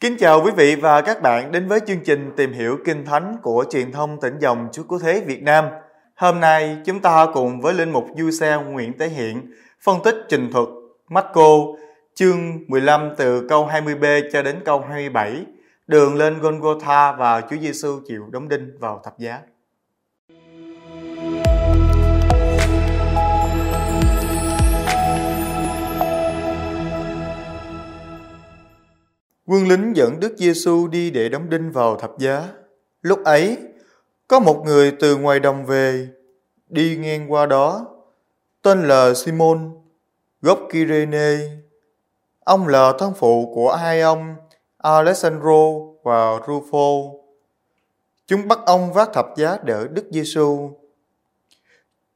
[0.00, 3.36] Kính chào quý vị và các bạn đến với chương trình tìm hiểu Kinh Thánh
[3.42, 5.64] của truyền thông tỉnh dòng Chúa Cứu Thế Việt Nam.
[6.16, 9.50] Hôm nay, chúng ta cùng với Linh Mục Du Xe Nguyễn Tế Hiện,
[9.82, 10.68] phân tích trình thuật
[11.08, 11.48] Marco,
[12.14, 15.44] chương 15 từ câu 20b cho đến câu 27
[15.86, 19.38] đường lên Golgotha và Chúa Giêsu chịu đóng đinh vào thập giá.
[29.46, 32.48] Quân lính dẫn Đức Giêsu đi để đóng đinh vào thập giá.
[33.02, 33.58] Lúc ấy,
[34.28, 36.08] có một người từ ngoài đồng về,
[36.68, 37.86] đi ngang qua đó,
[38.62, 39.70] tên là Simon,
[40.42, 41.36] gốc Kyrene.
[42.44, 44.34] Ông là thân phụ của hai ông
[44.78, 45.64] Alessandro
[46.02, 47.12] và Rufo.
[48.26, 50.70] Chúng bắt ông vác thập giá đỡ Đức Giêsu.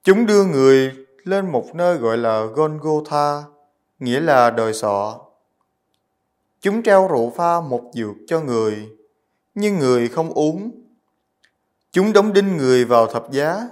[0.04, 0.92] Chúng đưa người
[1.24, 3.42] lên một nơi gọi là Golgotha,
[3.98, 5.20] nghĩa là đồi sọ.
[6.60, 8.88] Chúng trao rượu pha một dược cho người,
[9.54, 10.70] nhưng người không uống.
[11.92, 13.68] Chúng đóng đinh người vào thập giá,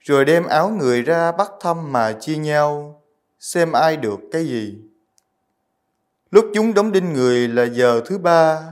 [0.00, 3.02] rồi đem áo người ra bắt thăm mà chia nhau,
[3.38, 4.78] xem ai được cái gì.
[6.30, 8.62] Lúc chúng đóng đinh người là giờ thứ ba,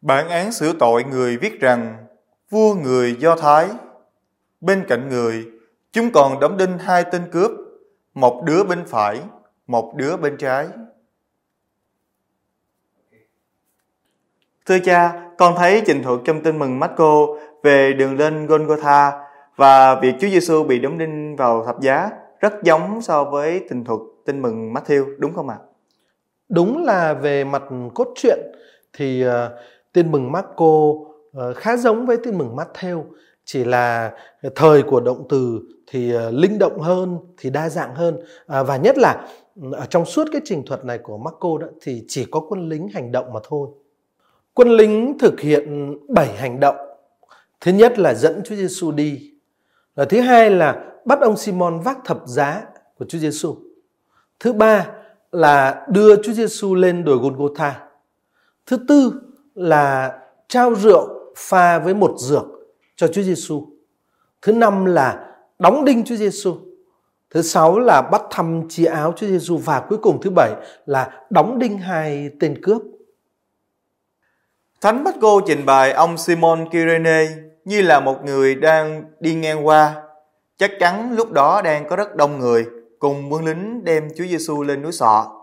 [0.00, 2.06] bản án xử tội người viết rằng
[2.50, 3.68] vua người Do Thái.
[4.60, 5.46] Bên cạnh người,
[5.92, 7.50] chúng còn đóng đinh hai tên cướp,
[8.14, 9.20] một đứa bên phải,
[9.66, 10.68] một đứa bên trái.
[14.66, 17.26] Thưa cha, con thấy trình thuật trong tin mừng Marco
[17.62, 19.12] về đường lên Golgotha
[19.56, 22.10] và việc Chúa Giêsu bị đóng đinh vào thập giá
[22.40, 25.56] rất giống so với trình thuật tin mừng Matthew, đúng không ạ?
[25.60, 25.64] À?
[26.48, 27.62] Đúng là về mặt
[27.94, 28.38] cốt truyện
[28.92, 29.32] thì uh,
[29.92, 33.04] tin mừng Marco uh, ờ, khá giống với tin mừng Matthew,
[33.44, 34.12] chỉ là
[34.54, 38.76] thời của động từ thì uh, linh động hơn, thì đa dạng hơn uh, và
[38.76, 39.26] nhất là
[39.62, 42.68] ừ, ở trong suốt cái trình thuật này của Marco đó thì chỉ có quân
[42.68, 43.68] lính hành động mà thôi.
[44.54, 46.76] Quân lính thực hiện 7 hành động.
[47.60, 49.32] Thứ nhất là dẫn Chúa Giêsu đi.
[49.94, 52.64] Và thứ hai là bắt ông Simon vác thập giá
[52.98, 53.56] của Chúa Giêsu.
[54.40, 54.90] Thứ ba
[55.32, 57.88] là đưa Chúa Giêsu lên đồi Golgotha.
[58.66, 59.12] Thứ tư
[59.54, 60.18] là
[60.48, 62.44] trao rượu pha với một dược
[62.96, 63.66] cho Chúa Giêsu.
[64.42, 66.56] Thứ năm là đóng đinh Chúa Giêsu.
[67.30, 70.52] Thứ sáu là bắt thăm chia áo Chúa Giêsu và cuối cùng thứ bảy
[70.86, 72.82] là đóng đinh hai tên cướp.
[74.82, 77.26] Thánh Marco trình bày ông Simon Kyrene
[77.64, 79.94] như là một người đang đi ngang qua.
[80.58, 82.66] Chắc chắn lúc đó đang có rất đông người
[82.98, 85.42] cùng quân lính đem Chúa Giêsu lên núi sọ.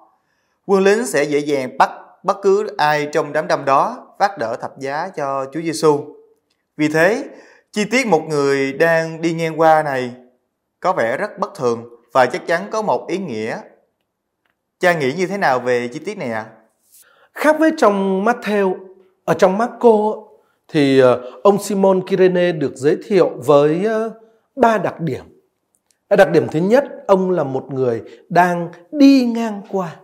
[0.66, 1.90] Quân lính sẽ dễ dàng bắt
[2.24, 6.00] bất cứ ai trong đám đông đó vác đỡ thập giá cho Chúa Giêsu.
[6.78, 7.24] Vì thế,
[7.72, 10.14] chi tiết một người đang đi ngang qua này
[10.80, 13.58] có vẻ rất bất thường và chắc chắn có một ý nghĩa.
[14.80, 16.46] Cha nghĩ như thế nào về chi tiết này ạ?
[16.50, 16.54] À?
[17.34, 18.89] Khác với trong Matthew,
[19.30, 20.16] ở trong Marco
[20.68, 24.12] thì ờ, ông Simon Kyrene được giới thiệu với ờ,
[24.56, 25.24] ba đặc điểm.
[26.10, 29.96] Đặc điểm thứ nhất, ông là một người đang đi ngang qua.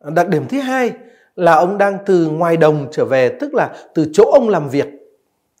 [0.00, 0.92] Đặc điểm thứ hai
[1.36, 4.88] là ông đang từ ngoài đồng trở về, tức là từ chỗ ông làm việc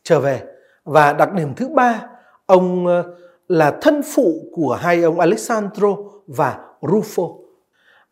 [0.02, 0.42] trở về.
[0.84, 2.06] Và đặc điểm thứ ba,
[2.46, 3.04] ông ờ,
[3.48, 7.36] là thân phụ của hai ông Alessandro và Rufo.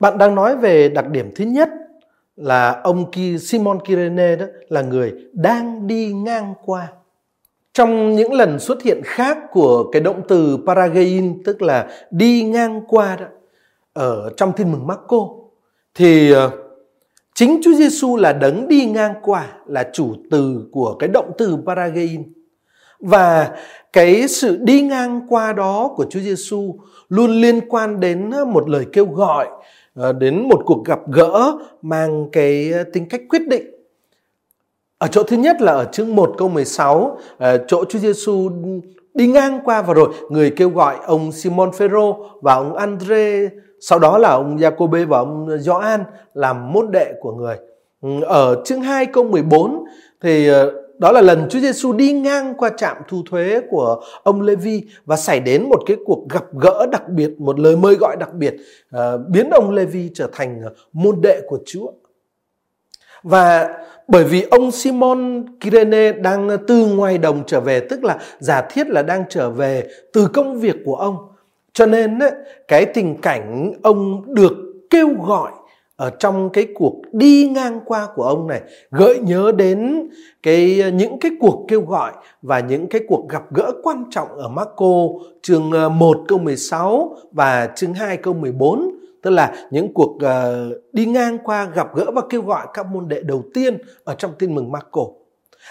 [0.00, 1.70] Bạn đang nói về đặc điểm thứ nhất
[2.40, 6.88] là ông Simon Kirene đó là người đang đi ngang qua.
[7.72, 12.80] Trong những lần xuất hiện khác của cái động từ paragein, tức là đi ngang
[12.88, 13.26] qua đó,
[13.92, 15.28] ở trong tin mừng Marco,
[15.94, 16.50] thì ờ,
[17.34, 21.58] chính Chúa Giêsu là đấng đi ngang qua, là chủ từ của cái động từ
[21.66, 22.32] paragein.
[23.00, 23.50] Và
[23.92, 26.74] cái sự đi ngang qua đó của Chúa Giêsu
[27.08, 29.48] luôn liên quan đến ờ, một lời kêu gọi
[29.94, 31.52] Ờ, đến một cuộc gặp gỡ
[31.82, 33.64] mang cái ờ, tính cách quyết định.
[34.98, 38.50] Ở chỗ thứ nhất là ở chương 1 câu 16, ờ, chỗ Chúa Giêsu
[39.14, 43.48] đi ngang qua và rồi người kêu gọi ông Simon Phêrô và ông Andre,
[43.80, 47.56] sau đó là ông Jacobe và ông Gioan làm môn đệ của người.
[48.02, 49.84] Ừ, ở chương 2 câu 14
[50.22, 50.50] thì
[51.00, 55.16] đó là lần Chúa Giêsu đi ngang qua trạm thu thuế của ông Levi và
[55.16, 58.54] xảy đến một cái cuộc gặp gỡ đặc biệt, một lời mời gọi đặc biệt
[58.96, 61.92] uh, biến ông Levi trở thành ờ, môn đệ của Chúa.
[63.22, 63.68] Và
[64.08, 68.62] bởi vì ông Simon Kirene đang ờ, từ ngoài đồng trở về, tức là giả
[68.70, 71.16] thiết là đang trở về từ công việc của ông.
[71.72, 72.18] Cho nên
[72.68, 74.52] cái tình cảnh ông được
[74.90, 75.50] kêu gọi
[76.00, 78.60] ở trong cái cuộc đi ngang qua của ông này
[78.90, 80.08] gợi nhớ đến
[80.42, 82.12] cái những cái cuộc kêu gọi
[82.42, 85.08] và những cái cuộc gặp gỡ quan trọng ở Marco
[85.42, 88.90] chương ờ, 1 câu 16 và chương 2 câu 14
[89.22, 90.22] tức là những cuộc uh,
[90.92, 94.30] đi ngang qua gặp gỡ và kêu gọi các môn đệ đầu tiên ở trong
[94.38, 95.02] tin mừng Marco.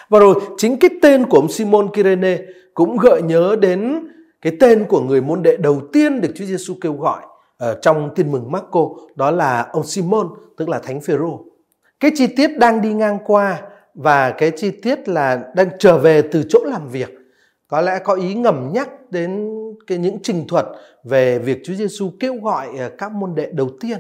[0.10, 2.38] Và rồi chính cái tên của ông Simon Kyrene
[2.74, 4.08] cũng gợi nhớ đến
[4.42, 7.22] cái tên của người môn đệ đầu tiên được Chúa Giêsu kêu gọi
[7.60, 11.46] Ờ, trong tin mừng Marco, đó là ông Simon, tức là Thánh Phêrô.
[12.00, 13.62] Cái chi tiết đang đi ngang qua
[13.94, 17.10] và cái chi tiết là đang trở về từ chỗ làm việc,
[17.68, 19.50] có lẽ có ý ngầm nhắc đến
[19.88, 20.66] cái những trình thuật
[21.04, 23.98] về việc Chúa Giêsu kêu gọi ờ, các môn đệ đầu tiên.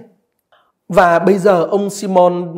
[0.89, 2.57] Và bây giờ ông Simon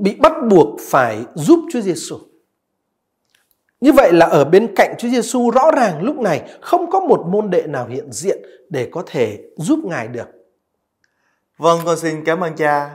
[0.00, 2.16] bị bắt buộc phải giúp Chúa Giêsu.
[3.80, 7.26] Như vậy là ở bên cạnh Chúa Giêsu rõ ràng lúc này không có một
[7.26, 10.28] môn đệ nào hiện diện để có thể giúp Ngài được.
[11.58, 12.90] Vâng, con xin cảm ơn cha.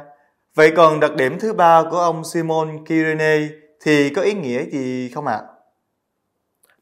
[0.56, 3.48] Vậy còn đặc điểm thứ ba của ông Simon Kyrene
[3.86, 5.34] thì có ý nghĩa gì không ạ?
[5.34, 5.48] À?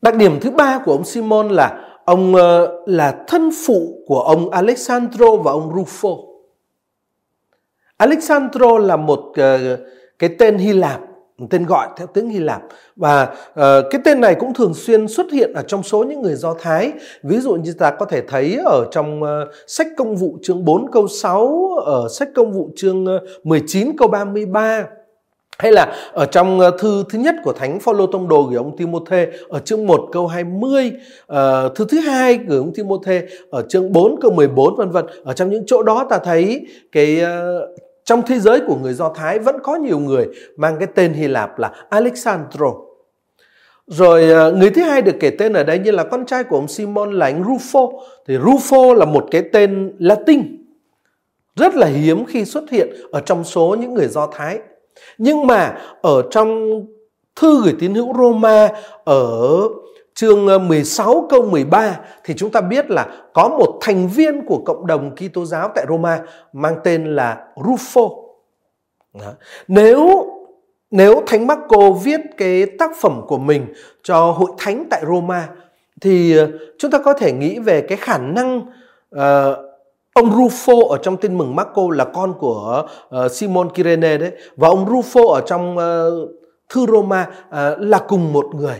[0.01, 4.50] Đặc điểm thứ ba của ông Simon là ông ờ, là thân phụ của ông
[4.50, 6.30] Alexandro và ông Rufo.
[7.98, 9.78] Alexandro là một ờ,
[10.19, 11.01] cái tên Hy Lạp
[11.47, 12.62] tên gọi theo tiếng Hy Lạp
[12.95, 13.56] và uh,
[13.91, 16.91] cái tên này cũng thường xuyên xuất hiện ở trong số những người Do Thái
[17.24, 19.27] ví dụ như ta có thể thấy ở trong uh,
[19.68, 24.07] sách công vụ chương 4 câu 6 ở sách công vụ chương ờ, 19 câu
[24.07, 24.86] 33
[25.59, 29.27] hay là ở trong thư thứ nhất của Thánh Phaolô Tông Đồ gửi ông Timôthê
[29.50, 30.91] ở chương 1 câu 20,
[31.33, 35.06] uh, thư thứ hai gửi ông Timôthê ở chương 4 câu 14 vân vân.
[35.24, 39.13] Ở trong những chỗ đó ta thấy cái uh, trong thế giới của người Do
[39.15, 40.27] Thái vẫn có nhiều người
[40.57, 42.73] mang cái tên Hy Lạp là Alexandro.
[43.88, 46.56] Rồi ờ, người thứ hai được kể tên ở đây như là con trai của
[46.56, 48.01] ông Simon là anh Rufo.
[48.27, 50.65] Thì Rufo là một cái tên Latin,
[51.56, 54.59] rất là hiếm khi xuất hiện ở trong số những người Do Thái.
[55.17, 56.81] Nhưng mà ở trong
[57.35, 58.69] thư gửi tín hữu Roma
[59.03, 59.50] ở
[60.19, 64.62] chương ờ, 16 câu 13 thì chúng ta biết là có một thành viên của
[64.66, 66.19] cộng đồng Kitô giáo tại Roma
[66.54, 68.24] mang tên là Rufo.
[69.13, 69.31] Đó.
[69.68, 70.27] Nếu
[70.92, 73.66] nếu Thánh Marco viết cái tác phẩm của mình
[74.04, 75.50] cho hội thánh tại Roma
[76.01, 78.57] thì ờ, chúng ta có thể nghĩ về cái khả năng
[79.15, 79.57] uh,
[80.13, 84.68] ông Rufo ở trong tin mừng Marco là con của uh, Simon Kyrene đấy và
[84.68, 86.30] ông Rufo ở trong uh,
[86.69, 88.80] thư Roma uh, là cùng một người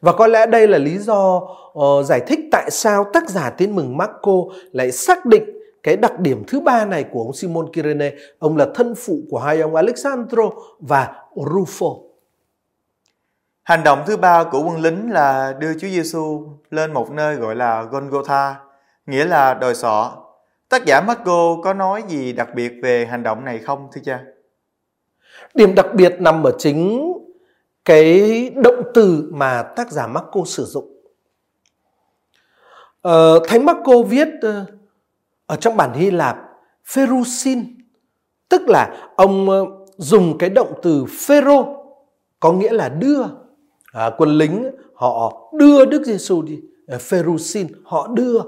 [0.00, 1.40] và có lẽ đây là lý do
[1.78, 4.32] uh, giải thích tại sao tác giả tin mừng Marco
[4.72, 8.66] lại xác định cái đặc điểm thứ ba này của ông Simon Kyrene, ông là
[8.74, 10.50] thân phụ của hai ông Alexandro
[10.80, 12.02] và Rufo.
[13.62, 17.54] Hành động thứ ba của quân lính là đưa Chúa Giêsu lên một nơi gọi
[17.54, 18.54] là Golgotha,
[19.06, 20.12] nghĩa là đồi sọ.
[20.68, 24.20] Tác giả Marco có nói gì đặc biệt về hành động này không thưa cha?
[25.54, 27.12] Điểm đặc biệt nằm ở chính
[27.86, 31.02] cái động từ mà tác giả Marco sử dụng.
[33.00, 34.64] Ờ, Thánh Marco viết ờ,
[35.46, 36.36] ở trong bản Hy Lạp
[36.84, 37.64] Pherusin,
[38.48, 39.64] tức là ông ờ,
[39.96, 41.66] dùng cái động từ phêrô
[42.40, 43.22] có nghĩa là đưa.
[43.92, 48.40] À, quân lính họ đưa Đức Giêsu đi, ờ, Pherusin họ đưa.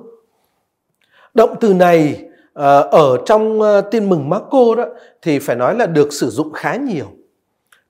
[1.34, 2.24] Động từ này
[2.90, 3.60] ở trong
[3.90, 4.84] tin mừng Marco đó
[5.22, 7.06] thì phải nói là được sử dụng khá nhiều.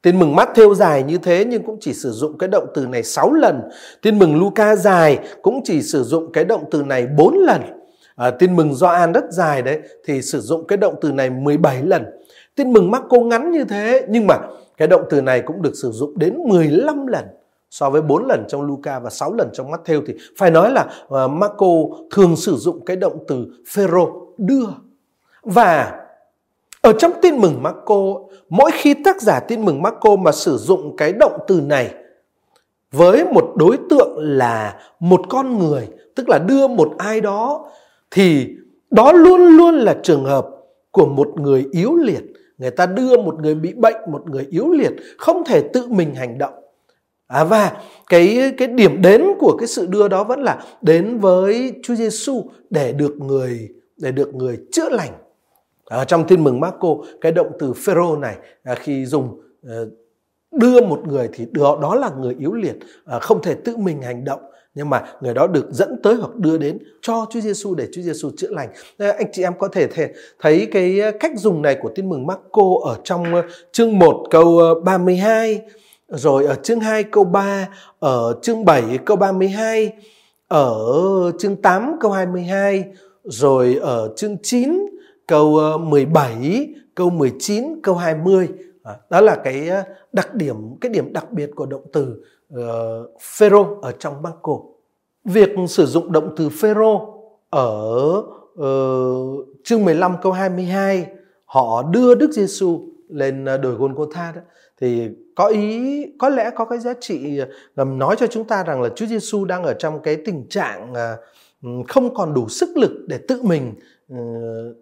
[0.03, 3.03] Tin mừng Matthew dài như thế nhưng cũng chỉ sử dụng cái động từ này
[3.03, 3.63] 6 lần.
[4.03, 7.61] Tin mừng Luca dài cũng chỉ sử dụng cái động từ này 4 lần.
[8.17, 11.83] À, tin mừng Gioan rất dài đấy thì sử dụng cái động từ này 17
[11.83, 12.05] lần.
[12.55, 14.39] Tin mừng Marco ngắn như thế nhưng mà
[14.77, 17.25] cái động từ này cũng được sử dụng đến 15 lần
[17.71, 20.87] so với 4 lần trong Luca và 6 lần trong Matthew thì phải nói là
[21.11, 21.67] à, Marco
[22.11, 24.67] thường sử dụng cái động từ phêrô đưa.
[25.43, 25.93] Và
[26.81, 28.15] ở trong tin mừng Marco,
[28.49, 31.95] mỗi khi tác giả tin mừng Marco mà sử dụng cái động từ này
[32.93, 37.71] với một đối tượng là một con người, tức là đưa một ai đó
[38.11, 38.47] thì
[38.91, 40.47] đó luôn luôn là trường hợp
[40.91, 42.23] của một người yếu liệt.
[42.59, 46.15] Người ta đưa một người bị bệnh, một người yếu liệt, không thể tự mình
[46.15, 46.55] hành động.
[47.27, 47.77] À, và
[48.09, 52.45] cái cái điểm đến của cái sự đưa đó vẫn là đến với Chúa Giêsu
[52.71, 55.13] để được người để được người chữa lành
[55.89, 56.89] ở trong tin mừng Marco
[57.21, 59.91] cái động từ phêrô này à, khi dùng ờ,
[60.53, 64.03] đưa một người thì đó, đó là người yếu liệt à, không thể tự mình
[64.03, 64.41] hành động
[64.75, 68.03] nhưng mà người đó được dẫn tới hoặc đưa đến cho Chúa Giêsu để Chúa
[68.03, 68.69] Giêsu chữa lành.
[68.99, 72.27] Ờ, anh chị em có thể thể thấy cái cách dùng này của tin mừng
[72.27, 73.25] Marco ở trong
[73.73, 75.61] chương 1 câu 32,
[76.09, 77.69] rồi ở chương 2 câu 3,
[77.99, 79.93] ở chương 7 câu 32,
[80.49, 80.77] ở
[81.39, 82.85] chương 8 câu 22,
[83.25, 84.98] rồi ở chương 9
[85.29, 88.49] câu ờ, 17, câu 19, câu 20.
[88.83, 89.83] À, đó là cái ờ,
[90.13, 92.61] đặc điểm, cái điểm đặc biệt của động từ uh,
[93.21, 94.59] phêrô ở trong Marco.
[95.25, 97.15] Việc sử dụng động từ phêrô
[97.51, 98.23] ở
[98.61, 101.07] uh, chương 15 câu 22
[101.45, 104.41] họ đưa Đức Giêsu lên ờ, đồi Golgotha đó
[104.81, 107.41] thì có ý có lẽ có cái giá trị
[107.77, 110.95] ngầm nói cho chúng ta rằng là Chúa Giêsu đang ở trong cái tình trạng
[111.89, 113.75] không còn đủ sức lực để tự mình
[114.11, 114.19] Ờ,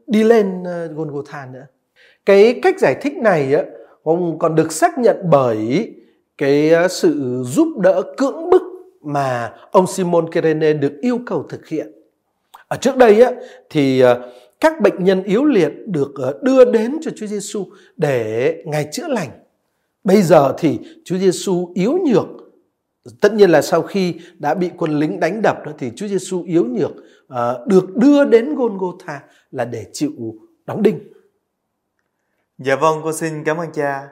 [0.06, 1.66] đi lên ờ, Golgotha nữa.
[2.26, 3.62] Cái cách giải thích này á,
[4.02, 5.94] ông còn được xác nhận bởi
[6.38, 8.62] cái ờ, sự giúp đỡ cưỡng bức
[9.02, 11.92] mà ông Simon Kirene được yêu cầu thực hiện.
[12.68, 13.30] Ở trước đây á,
[13.70, 14.02] thì
[14.60, 17.66] các bệnh nhân yếu liệt được đưa đến cho Chúa Giêsu
[17.96, 19.28] để ngài chữa lành.
[20.04, 22.26] Bây giờ thì Chúa Giêsu yếu nhược.
[23.20, 26.42] Tất nhiên là sau khi đã bị quân lính đánh đập đó thì Chúa Giêsu
[26.42, 26.90] yếu nhược
[27.28, 30.12] ờ, được đưa đến Golgotha là để chịu
[30.66, 30.98] đóng đinh.
[32.58, 34.08] Dạ vâng, con xin cảm ơn cha.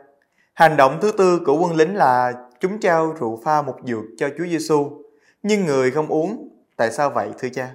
[0.54, 4.28] Hành động thứ tư của quân lính là chúng trao rượu pha một dược cho
[4.38, 5.02] Chúa Giêsu,
[5.42, 6.48] nhưng người không uống.
[6.76, 7.74] Tại sao vậy thưa cha?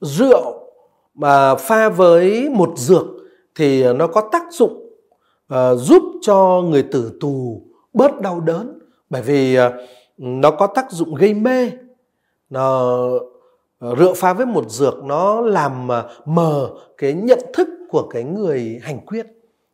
[0.00, 0.64] Rượu
[1.14, 3.06] mà pha với một dược
[3.54, 4.84] thì nó có tác dụng
[5.54, 7.62] uh, giúp cho người tử tù
[7.92, 8.78] bớt đau đớn
[9.10, 9.72] bởi vì uh,
[10.16, 11.70] nó có tác dụng gây mê.
[12.50, 12.92] Nó
[13.78, 18.24] ờ, rượu pha với một dược nó làm ờ, mờ cái nhận thức của cái
[18.24, 19.26] người hành quyết.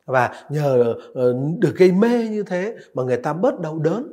[0.06, 4.12] Và nhờ ờ, được gây mê như thế mà người ta bớt đau đớn.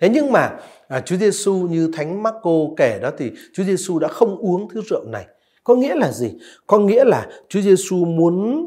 [0.00, 4.08] Thế nhưng mà à, Chúa Giêsu như Thánh Marco kể đó thì Chúa Giêsu đã
[4.08, 5.26] không uống thứ rượu này.
[5.64, 6.32] Có nghĩa là gì?
[6.66, 8.66] Có nghĩa là Chúa Giêsu muốn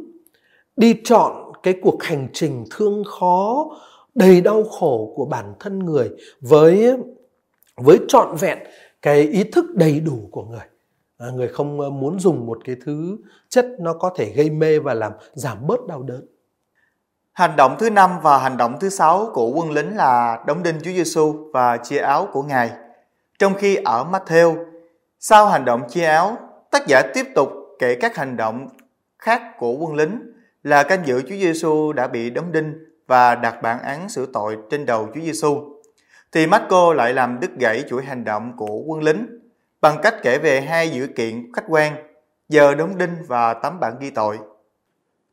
[0.76, 3.70] đi chọn cái cuộc hành trình thương khó,
[4.16, 6.10] đầy đau khổ của bản thân người
[6.42, 6.98] với
[7.78, 8.60] với trọn vẹn
[9.02, 10.66] cái ý thức đầy đủ của người.
[11.18, 13.18] À, người không ờ, muốn dùng một cái thứ
[13.50, 16.26] chất nó có thể gây mê và làm giảm bớt đau đớn.
[17.34, 20.76] Hành động thứ năm và hành động thứ sáu của quân lính là đóng đinh
[20.84, 22.72] Chúa Giêsu và chia áo của Ngài.
[23.40, 24.66] Trong khi ở Matthew,
[25.20, 26.38] sau hành động chia áo,
[26.74, 28.68] Tác giả tiếp tục kể các hành động
[29.20, 30.20] khác của quân lính
[30.64, 32.74] là canh giữ Chúa Giêsu đã bị đóng đinh
[33.08, 35.80] và đặt bản án xử tội trên đầu Chúa Giêsu.
[36.32, 39.28] Thì Marco lại làm đứt gãy chuỗi hành động của quân lính
[39.82, 41.94] bằng cách kể về hai dữ kiện khách quan,
[42.50, 44.38] giờ đóng đinh và tấm bản ghi tội.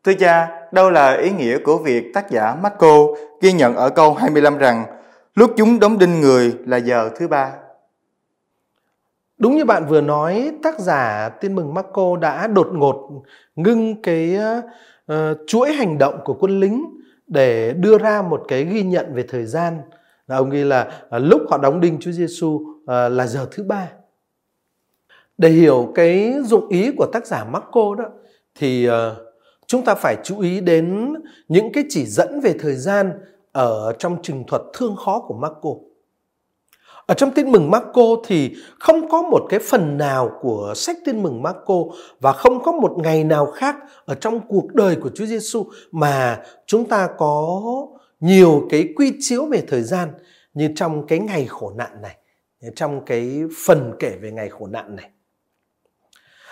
[0.04, 3.06] Thưa cha, đâu là ý nghĩa của việc tác giả Marco
[3.40, 4.84] ghi nhận ở câu 25 rằng
[5.34, 7.52] lúc chúng đóng đinh người là giờ thứ ba
[9.38, 13.10] Đúng như bạn vừa nói, tác giả Tin mừng Marco đã đột ngột
[13.56, 14.38] ngưng cái
[15.12, 16.99] uh, chuỗi hành động của quân lính
[17.30, 19.78] để đưa ra một cái ghi nhận về thời gian.
[20.26, 23.62] Là ông ghi là à, lúc họ đóng đinh Chúa Giêsu à, là giờ thứ
[23.62, 23.88] ba.
[25.38, 28.04] Để hiểu cái dụng ý của tác giả Marco đó,
[28.54, 29.14] thì à,
[29.66, 31.14] chúng ta phải chú ý đến
[31.48, 33.12] những cái chỉ dẫn về thời gian
[33.52, 35.70] ở trong trình thuật thương khó của Marco.
[37.10, 41.22] Ở trong tin mừng Marco thì không có một cái phần nào của sách tin
[41.22, 41.74] mừng Marco
[42.20, 46.42] và không có một ngày nào khác ở trong cuộc đời của Chúa Giêsu mà
[46.66, 47.60] chúng ta có
[48.20, 50.08] nhiều cái quy chiếu về thời gian
[50.54, 52.16] như trong cái ngày khổ nạn này,
[52.76, 55.10] trong cái phần kể về ngày khổ nạn này.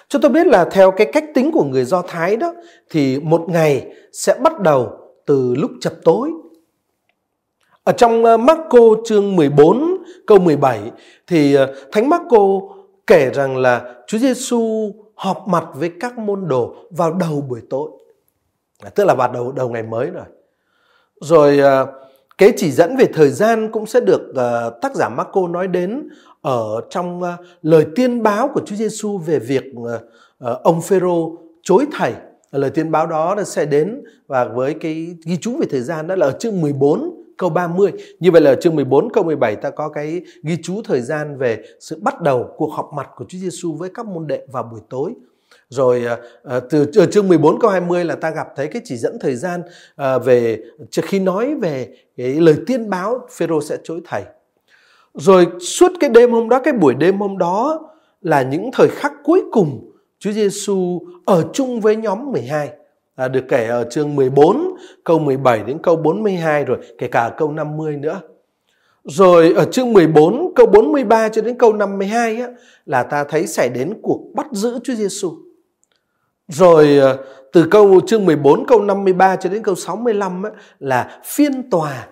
[0.09, 2.55] Chúng tôi biết là theo cái cách tính của người Do Thái đó
[2.91, 4.93] thì một ngày sẽ bắt đầu
[5.27, 6.31] từ lúc chập tối
[7.85, 9.88] ở trong ờ, Marco chương 14
[10.29, 10.91] câu 17
[11.27, 12.39] thì ờ, Thánh Marco
[13.07, 17.91] kể rằng là Chúa Giêsu họp mặt với các môn đồ vào đầu buổi tối.
[18.85, 20.25] À, tức là vào đầu đầu ngày mới rồi.
[21.21, 21.87] Rồi ờ,
[22.39, 26.09] cái chỉ dẫn về thời gian cũng sẽ được ờ, tác giả Marco nói đến
[26.43, 29.65] ở trong ờ, lời tiên báo của Chúa Giêsu về việc
[30.39, 32.13] ông Phêrô chối thầy.
[32.53, 36.15] Lời tiên báo đó sẽ đến và với cái ghi chú về thời gian đó
[36.15, 37.93] là ở chương 14 câu 30.
[38.21, 41.63] Như vậy là chương 14 câu 17 ta có cái ghi chú thời gian về
[41.81, 44.81] sự bắt đầu cuộc họp mặt của Chúa Giêsu với các môn đệ vào buổi
[44.89, 45.13] tối.
[45.69, 48.97] Rồi ờ, ờ, từ ở chương 14 câu 20 là ta gặp thấy cái chỉ
[48.97, 49.63] dẫn thời gian
[50.25, 50.59] về
[51.03, 54.23] khi nói về cái lời tiên báo Phêrô sẽ chối thầy.
[55.15, 57.89] Rồi suốt cái đêm hôm đó, cái buổi đêm hôm đó
[58.23, 62.71] là những thời khắc cuối cùng Chúa Giêsu ở chung với nhóm 12
[63.19, 67.53] à, được kể ở chương 14 câu 17 đến câu 42 rồi kể cả câu
[67.53, 68.21] 50 nữa.
[69.05, 72.49] Rồi ở chương 14 câu 43 cho đến câu 52 á,
[72.87, 75.33] là ta thấy xảy đến cuộc bắt giữ Chúa Giêsu.
[76.49, 77.19] Rồi ờ,
[77.53, 82.09] từ câu chương 14 câu 53 cho đến câu 65 á, là phiên tòa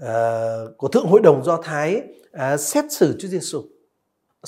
[0.00, 0.06] uh,
[0.76, 2.02] của Thượng Hội đồng Do Thái
[2.54, 3.62] uh, xét xử Chúa Giêsu.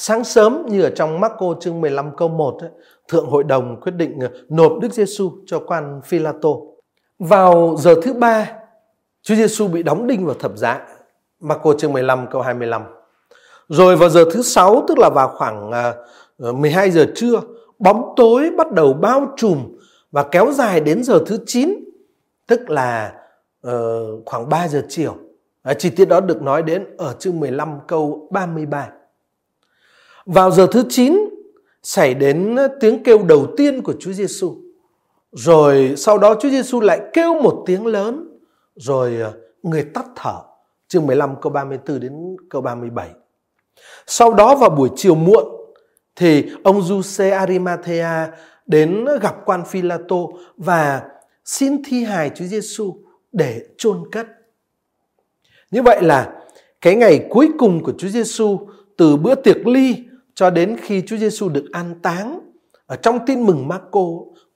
[0.00, 2.70] Sáng sớm như ở trong Marco chương 15 câu 1 ấy,
[3.08, 6.48] thượng hội đồng quyết định ờ, nộp Đức Giêsu cho quan Philato.
[7.18, 8.52] Vào giờ thứ ba,
[9.22, 10.86] Chúa Giêsu bị đóng đinh vào thập giá.
[11.40, 12.82] Marco chương 15 câu 25.
[13.68, 16.04] Rồi vào giờ thứ sáu tức là vào khoảng ờ,
[16.38, 17.40] ờ, 12 giờ trưa,
[17.78, 19.58] bóng tối bắt đầu bao trùm
[20.12, 21.74] và kéo dài đến giờ thứ 9,
[22.46, 23.12] tức là
[23.66, 23.72] uh,
[24.26, 25.14] khoảng 3 giờ chiều.
[25.62, 28.88] À, chi tiết đó được nói đến ở chương 15 câu 33.
[30.28, 31.28] Vào giờ thứ 9
[31.82, 34.56] xảy đến tiếng kêu đầu tiên của Chúa Giêsu.
[35.32, 38.38] Rồi sau đó Chúa Giêsu lại kêu một tiếng lớn
[38.76, 39.32] rồi ờ,
[39.62, 40.40] người tắt thở.
[40.88, 43.08] Chương 15 câu 34 đến câu 37.
[44.06, 45.44] Sau đó vào buổi chiều muộn,
[46.16, 48.30] thì ông Giuse Arimathea
[48.66, 50.16] đến gặp quan Philato
[50.56, 51.02] và
[51.44, 52.96] xin thi hài Chúa Giêsu
[53.32, 54.26] để chôn cất.
[55.70, 56.32] Như vậy là
[56.80, 58.58] cái ngày cuối cùng của Chúa Giêsu
[58.96, 60.07] từ bữa tiệc ly
[60.38, 62.40] cho đến khi Chúa Giêsu được an táng,
[62.86, 64.00] ở trong tin mừng Marco,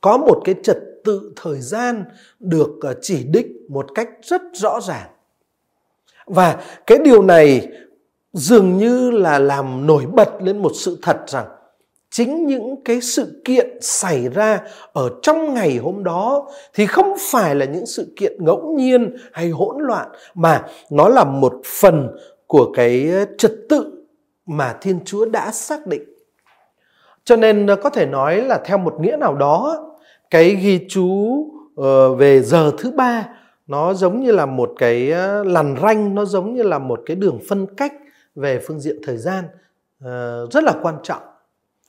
[0.00, 2.04] có một cái trật tự thời gian
[2.40, 5.10] được ờ, chỉ định một cách rất rõ ràng.
[6.26, 7.68] Và cái điều này
[8.32, 11.46] dường như là làm nổi bật lên một sự thật rằng
[12.10, 14.60] chính những cái sự kiện xảy ra
[14.92, 19.48] ở trong ngày hôm đó thì không phải là những sự kiện ngẫu nhiên hay
[19.48, 22.08] hỗn loạn, mà nó là một phần
[22.46, 24.01] của cái ờ, trật tự
[24.46, 26.02] mà Thiên Chúa đã xác định.
[27.24, 29.84] Cho nên ờ, có thể nói là theo một nghĩa nào đó,
[30.30, 31.46] cái ghi chú
[31.76, 33.28] ờ, về giờ thứ ba,
[33.66, 37.16] nó giống như là một cái ờ, lằn ranh, nó giống như là một cái
[37.16, 37.92] đường phân cách
[38.34, 39.44] về phương diện thời gian
[40.50, 41.22] rất là quan trọng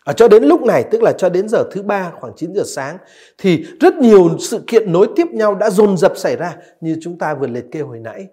[0.04, 2.64] ở cho đến lúc này, tức là cho đến giờ thứ ba, khoảng 9 giờ
[2.66, 2.98] sáng,
[3.38, 7.18] thì rất nhiều sự kiện nối tiếp nhau đã dồn dập xảy ra, như chúng
[7.18, 8.28] ta vừa liệt kê hồi nãy.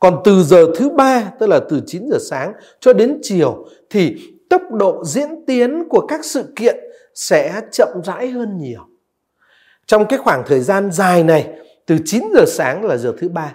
[0.00, 4.16] Còn từ giờ thứ ba, tức là từ 9 giờ sáng cho đến chiều, thì
[4.50, 6.76] tốc độ diễn tiến của các sự kiện
[7.14, 8.80] sẽ chậm rãi hơn nhiều.
[9.86, 11.48] Trong cái khoảng thời gian dài này,
[11.86, 13.54] từ 9 giờ sáng là giờ thứ ba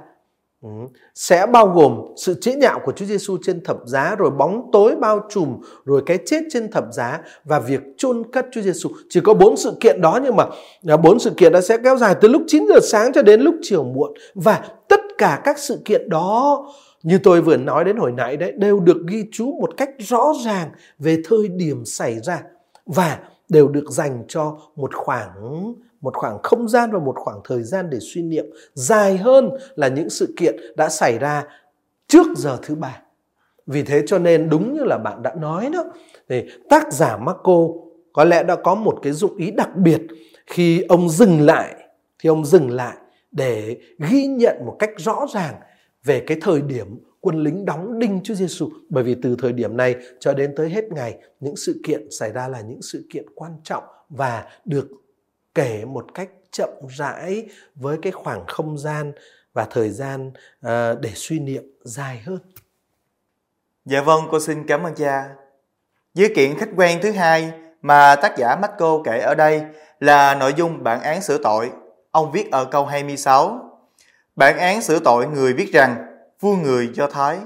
[0.62, 0.70] ừ,
[1.16, 4.96] sẽ bao gồm sự chế nhạo của Chúa Giêsu trên thập giá, rồi bóng tối
[4.96, 9.20] bao trùm, rồi cái chết trên thập giá và việc chôn cất Chúa Giêsu chỉ
[9.24, 10.46] có bốn sự kiện đó nhưng mà
[10.88, 13.42] à, bốn sự kiện đó sẽ kéo dài từ lúc 9 giờ sáng cho đến
[13.42, 16.66] lúc chiều muộn và tất cả các sự kiện đó
[17.04, 20.34] như tôi vừa nói đến hồi nãy đấy đều được ghi chú một cách rõ
[20.46, 22.42] ràng về thời điểm xảy ra
[22.86, 27.64] và đều được dành cho một khoảng một khoảng không gian và một khoảng thời
[27.64, 31.44] gian để suy niệm dài hơn là những sự kiện đã xảy ra
[32.08, 33.02] trước giờ thứ ba.
[33.68, 35.84] Vì thế cho nên đúng như là bạn đã nói đó,
[36.30, 37.58] thì tác giả Marco
[38.14, 40.02] có lẽ đã có một cái dụng ý đặc biệt
[40.48, 41.76] khi ông dừng lại,
[42.20, 42.96] thì ông dừng lại
[43.36, 45.56] để ghi nhận một cách rõ ràng
[46.04, 49.78] về cái thời điểm quân lính đóng đinh Chúa Giêsu bởi vì từ thời điểm
[49.78, 53.26] này cho đến tới hết ngày những sự kiện xảy ra là những sự kiện
[53.36, 54.88] quan trọng và được
[55.56, 57.46] kể một cách chậm rãi
[57.76, 59.12] với cái khoảng không gian
[59.54, 60.72] và thời gian uh,
[61.02, 62.40] để suy niệm dài hơn.
[63.86, 65.36] Dạ vâng, cô xin cảm ơn cha.
[66.14, 69.62] Dữ kiện khách quan thứ hai mà tác giả Marco kể ở đây
[70.00, 71.70] là nội dung bản án xử tội.
[72.16, 73.60] Ông viết ở câu 26.
[74.36, 75.96] Bản án xử tội người viết rằng
[76.40, 77.38] vua người Do Thái.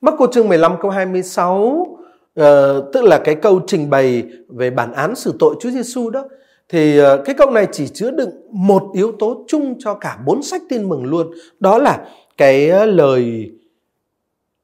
[0.00, 1.98] Marco chương 15 câu 26 uh,
[2.34, 6.24] ờ, tức là cái câu trình bày về bản án xử tội Chúa Giêsu đó
[6.68, 10.42] thì uh, cái câu này chỉ chứa đựng một yếu tố chung cho cả bốn
[10.42, 12.06] sách tin mừng luôn đó là
[12.38, 13.50] cái ờ, lời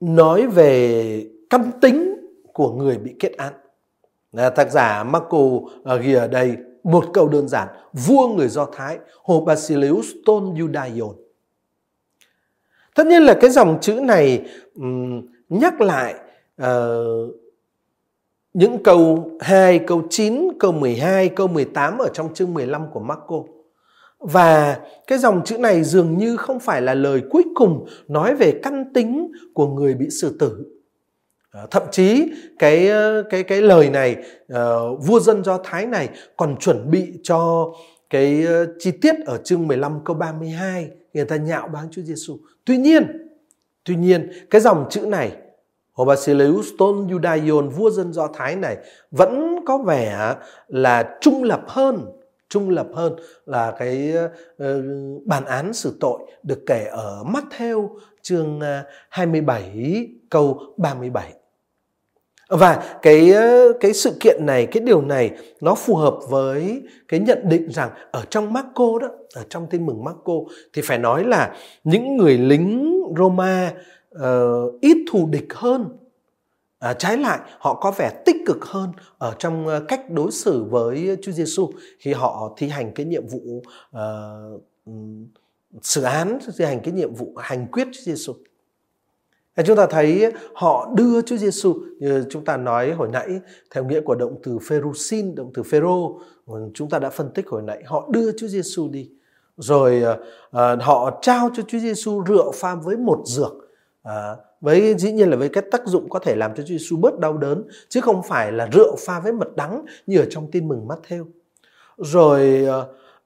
[0.00, 2.14] nói về căn tính
[2.52, 3.52] của người bị kết án
[4.32, 5.66] là tác giả Marco uh,
[6.02, 11.14] ghi ở đây một câu đơn giản vua người Do Thái Hồ Basileus Tôn Judaion
[12.94, 16.14] tất nhiên là cái dòng chữ này um, nhắc lại
[16.62, 17.36] uh,
[18.54, 23.42] những câu 2, câu 9, câu 12, câu 18 ở trong chương 15 của Marco.
[24.18, 28.60] Và cái dòng chữ này dường như không phải là lời cuối cùng nói về
[28.62, 30.79] căn tính của người bị xử tử.
[31.50, 34.16] Ờ, thậm chí cái ờ, cái cái lời này
[34.52, 34.58] uh,
[35.06, 37.72] vua dân Do Thái này còn chuẩn bị cho
[38.10, 42.38] cái uh, chi tiết ở chương 15 câu 32 người ta nhạo báng Chúa Giêsu.
[42.64, 43.28] Tuy nhiên,
[43.84, 45.32] tuy nhiên cái dòng chữ này
[45.92, 46.14] Hồ
[46.78, 48.76] tôn Judaion vua dân Do Thái này
[49.10, 50.34] vẫn có vẻ
[50.68, 52.06] là trung lập hơn
[52.48, 54.70] trung lập hơn là cái uh,
[55.24, 57.88] bản án xử tội được kể ở Matthew
[58.22, 58.60] chương
[59.08, 61.39] 27 câu 37.
[62.50, 63.32] Và cái
[63.80, 67.90] cái sự kiện này, cái điều này nó phù hợp với cái nhận định rằng
[68.10, 70.32] ở trong Marco đó, ở trong tin mừng Marco
[70.72, 73.72] thì phải nói là những người lính Roma
[74.16, 75.88] uh, ít thù địch hơn
[76.80, 80.64] À, trái lại họ có vẻ tích cực hơn ở trong uh, cách đối xử
[80.64, 84.40] với Chúa Giêsu khi họ thi hành cái nhiệm vụ ờ,
[84.90, 84.94] uh,
[85.82, 88.34] xử án thi hành cái nhiệm vụ hành quyết Chúa Giêsu
[89.62, 94.00] chúng ta thấy họ đưa Chúa Giêsu như chúng ta nói hồi nãy theo nghĩa
[94.00, 96.20] của động từ pherusin, động từ phêrô,
[96.74, 99.10] chúng ta đã phân tích hồi nãy, họ đưa Chúa Giêsu đi.
[99.56, 100.02] Rồi
[100.50, 103.52] à, họ trao cho Chúa Giêsu rượu pha với một dược.
[104.02, 106.96] À, với dĩ nhiên là với cái tác dụng có thể làm cho Chúa Giêsu
[106.96, 110.50] bớt đau đớn chứ không phải là rượu pha với mật đắng như ở trong
[110.50, 111.24] tin mừng Matthew.
[111.98, 112.78] Rồi à,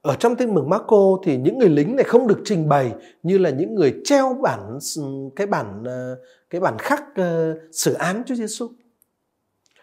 [0.05, 3.39] ở trong tin mừng Marco thì những người lính này không được trình bày như
[3.39, 4.79] là những người treo bản
[5.37, 6.19] cái bản ờ,
[6.51, 8.69] cái bản khắc ờ, xử án Chúa Giêsu.
[8.69, 8.73] À,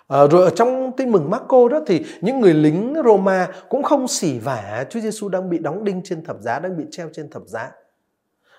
[0.07, 4.07] ờ, rồi ở trong tin mừng Marco đó thì những người lính Roma cũng không
[4.07, 7.29] xỉ vả Chúa Giêsu đang bị đóng đinh trên thập giá, đang bị treo trên
[7.29, 7.71] thập giá.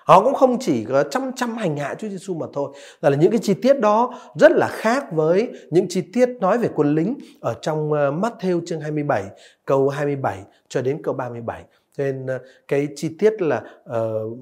[0.05, 2.71] Họ cũng không chỉ có chăm chăm hành hạ Chúa Giêsu mà thôi.
[3.01, 6.57] Là, là những cái chi tiết đó rất là khác với những chi tiết nói
[6.57, 9.23] về quân lính ở trong uh, Matthew chương 27
[9.65, 10.39] câu 27
[10.69, 11.63] cho đến câu 37.
[11.97, 14.37] Nên uh, cái chi tiết là uh,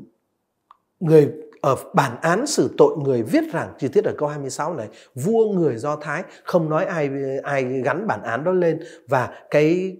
[1.00, 4.88] người ở bản án xử tội người viết rằng chi tiết ở câu 26 này
[5.16, 7.10] vua người Do Thái không nói ai
[7.44, 9.98] ai gắn bản án đó lên và cái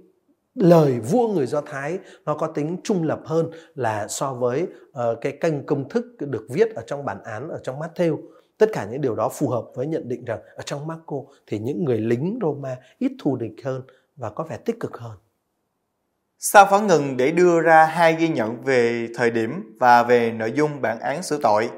[0.56, 5.18] lời vua người Do Thái nó có tính trung lập hơn là so với uh,
[5.22, 8.18] cái kênh công thức được viết ở trong bản án ở trong Matthew.
[8.58, 11.60] Tất cả những điều đó phù hợp với nhận định rằng ở trong Marco thì
[11.60, 13.82] những người lính Roma ít thù địch hơn
[14.16, 15.18] và có vẻ tích cực hơn.
[16.38, 20.52] Sao phán ngừng để đưa ra hai ghi nhận về thời điểm và về nội
[20.56, 21.70] dung bản án xử tội?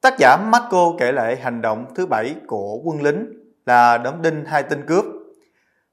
[0.00, 3.26] Tác giả Marco kể lại hành động thứ bảy của quân lính
[3.66, 5.04] là đóng đinh hai tên cướp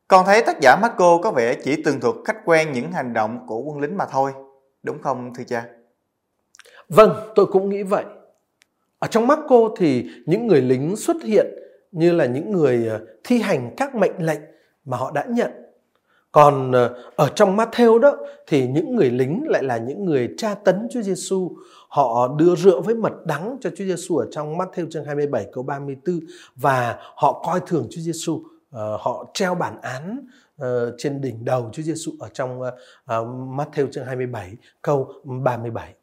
[0.08, 3.39] còn thấy tác giả Marco có vẻ chỉ tường thuật khách quen những hành động
[3.48, 4.32] của quân lính mà thôi.
[4.84, 5.65] Đúng không thưa cha?
[6.89, 8.04] Vâng, tôi cũng nghĩ vậy.
[9.00, 11.48] Ở trong Marco thì những người lính xuất hiện
[11.91, 14.39] như là những người ờ, thi hành các mệnh lệnh
[14.86, 15.52] mà họ đã nhận.
[16.32, 18.17] Còn ờ, ở trong Matthew đó
[18.48, 21.52] thì những người lính lại là những người tra tấn Chúa Giêsu.
[21.89, 25.63] Họ đưa rượu với mật đắng cho Chúa Giêsu ở trong Matthew chương 27 câu
[25.63, 26.20] 34
[26.56, 28.43] và họ coi thường Chúa Giêsu
[28.75, 30.27] uh, họ treo bản án
[30.62, 35.93] uh, trên đỉnh đầu Chúa Giêsu ở trong uh, uh, Matthew chương 27 câu 37.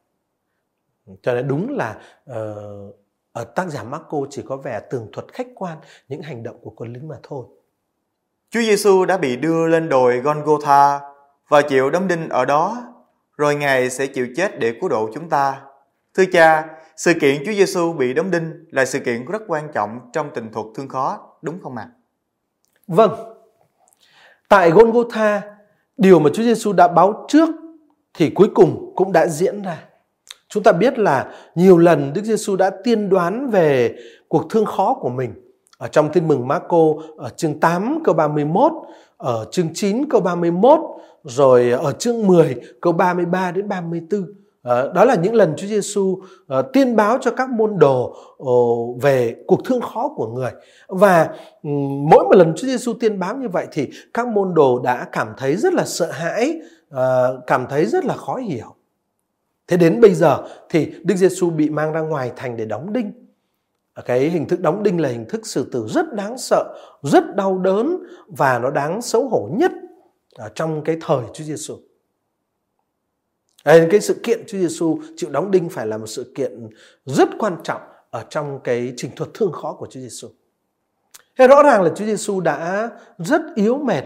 [1.22, 2.00] Cho nên đúng là
[2.30, 2.96] uh,
[3.32, 6.70] ở tác giả Marco chỉ có vẻ tường thuật khách quan những hành động của
[6.70, 7.46] quân lính mà thôi.
[8.50, 11.00] Chúa Giêsu đã bị đưa lên đồi Golgotha
[11.48, 12.76] và chịu đóng đinh ở đó,
[13.36, 15.62] rồi Ngài sẽ chịu chết để cứu độ chúng ta.
[16.14, 20.00] Thưa cha, sự kiện Chúa Giêsu bị đóng đinh là sự kiện rất quan trọng
[20.12, 21.88] trong tình thuật thương khó, đúng không ạ?
[21.90, 22.03] À?
[22.86, 23.10] Vâng,
[24.48, 25.42] tại Golgotha,
[25.96, 27.48] điều mà Chúa Giêsu đã báo trước
[28.14, 29.84] thì cuối cùng cũng đã diễn ra.
[30.48, 33.94] Chúng ta biết là nhiều lần Đức Giêsu đã tiên đoán về
[34.28, 35.34] cuộc thương khó của mình.
[35.78, 36.78] Ở trong tin mừng Marco
[37.16, 38.72] ở chương 8 câu 31,
[39.16, 40.80] ở chương 9 câu 31,
[41.24, 46.00] rồi ở chương 10 câu 33 đến 34 Ờ, đó là những lần Chúa Giêsu
[46.00, 50.50] uh, ờ, tiên báo cho các môn đồ uh, về cuộc thương khó của người
[50.88, 51.28] và
[51.62, 55.08] um, mỗi một lần Chúa Giêsu tiên báo như vậy thì các môn đồ đã
[55.12, 56.60] cảm thấy rất là sợ hãi,
[56.94, 57.00] uh,
[57.46, 58.74] cảm thấy rất là khó hiểu.
[59.66, 63.12] Thế đến bây giờ thì Đức Giêsu bị mang ra ngoài thành để đóng đinh.
[64.04, 67.58] Cái hình thức đóng đinh là hình thức xử tử rất đáng sợ, rất đau
[67.58, 67.98] đớn
[68.28, 69.72] và nó đáng xấu hổ nhất
[70.54, 71.74] trong cái thời Chúa Giêsu.
[73.64, 76.68] Cái sự kiện Chúa Giêsu chịu đóng đinh phải là một sự kiện
[77.04, 80.28] rất quan trọng ở trong cái trình thuật thương khó của Chúa Giêsu.
[81.38, 84.04] Thế rõ ràng là Chúa Giêsu đã rất yếu mệt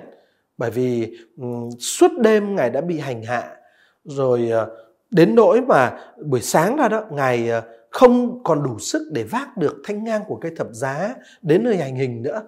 [0.58, 3.56] bởi vì um, suốt đêm ngài đã bị hành hạ
[4.04, 4.68] rồi uh,
[5.10, 9.56] đến nỗi mà buổi sáng ra đó ngài uh, không còn đủ sức để vác
[9.56, 12.42] được thanh ngang của cây thập giá đến nơi hành hình nữa.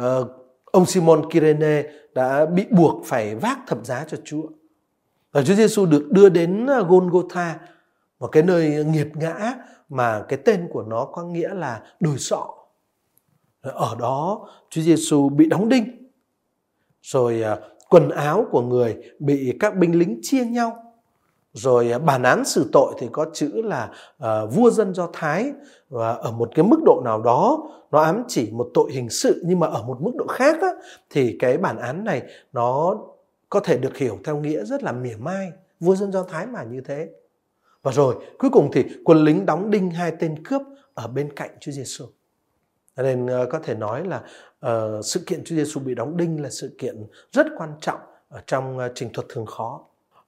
[0.00, 0.28] Uh,
[0.64, 1.82] ông Simon Kyrene
[2.14, 4.42] đã bị buộc phải vác thập giá cho Chúa.
[5.36, 7.58] Và Chúa Giêsu được đưa đến à, Golgotha,
[8.20, 9.54] một cái nơi nghiệt ngã
[9.88, 12.54] mà cái tên của nó có nghĩa là đồi sọ.
[13.62, 16.08] Ở đó Chúa Giêsu bị đóng đinh.
[17.02, 20.76] Rồi à, quần áo của người bị các binh lính chia nhau.
[21.52, 25.52] Rồi à, bản án xử tội thì có chữ là uh, vua dân Do Thái
[25.88, 29.42] và ở một cái mức độ nào đó nó ám chỉ một tội hình sự
[29.46, 30.68] nhưng mà ở một mức độ khác á,
[31.10, 32.22] thì cái bản án này
[32.52, 32.96] nó
[33.48, 36.62] có thể được hiểu theo nghĩa rất là mỉa mai vua dân do thái mà
[36.62, 37.08] như thế.
[37.82, 40.62] Và rồi cuối cùng thì quân lính đóng đinh hai tên cướp
[40.94, 42.06] ở bên cạnh Chúa Giêsu
[42.96, 44.22] nên uh, có thể nói là
[44.66, 48.42] uh, sự kiện Chúa Giêsu bị đóng đinh là sự kiện rất quan trọng ở
[48.46, 49.84] trong uh, trình thuật thường khó.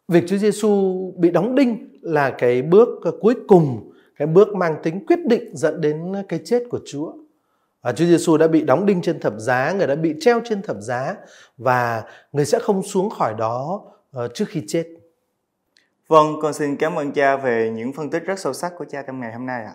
[0.08, 4.76] Việc Chúa Giêsu bị đóng đinh là cái bước uh, cuối cùng cái bước mang
[4.82, 7.12] tính quyết định dẫn đến cái chết của Chúa
[7.82, 10.62] và Chúa Giêsu đã bị đóng đinh trên thập giá, người đã bị treo trên
[10.62, 11.14] thập giá
[11.56, 13.82] và người sẽ không xuống khỏi đó
[14.24, 14.86] uh, trước khi chết.
[16.08, 19.02] Vâng, con xin cảm ơn cha về những phân tích rất sâu sắc của cha
[19.06, 19.74] trong ngày hôm nay ạ.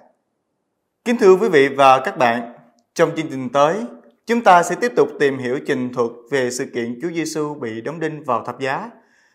[1.05, 2.53] Kính thưa quý vị và các bạn,
[2.93, 3.85] trong chương trình tới,
[4.25, 7.81] chúng ta sẽ tiếp tục tìm hiểu trình thuật về sự kiện Chúa Giêsu bị
[7.81, 8.91] đóng đinh vào thập giá,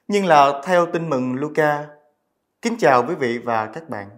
[0.08, 1.86] nhưng là theo tin mừng Luca.
[2.62, 4.08] Kính chào quý vị và các bạn.